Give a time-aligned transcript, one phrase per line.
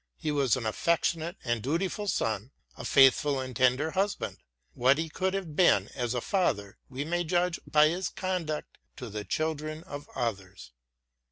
[0.17, 4.39] He was an affectionate and dutiful son, a faithful and tender husband;
[4.73, 9.09] what he would have been as a father we may judge by his conduct to
[9.09, 10.71] the children of others.